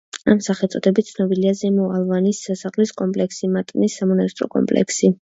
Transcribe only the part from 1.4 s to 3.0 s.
ზემო ალვანის სასახლის